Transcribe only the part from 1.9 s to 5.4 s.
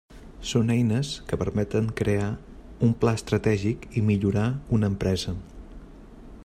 crear un pla estratègic i millorar una empresa.